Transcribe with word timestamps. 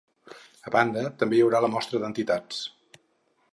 A 0.69 0.73
banda, 0.75 1.03
també 1.19 1.37
hi 1.39 1.43
haurà 1.45 1.61
la 1.67 1.71
mostra 1.75 2.01
d’entitats. 2.05 2.65